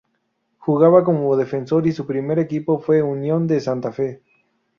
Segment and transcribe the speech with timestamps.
[0.57, 4.23] Jugaba como defensor y su primer equipo fue Unión de Santa Fe.